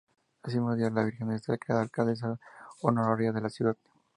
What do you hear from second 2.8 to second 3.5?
Honoraria de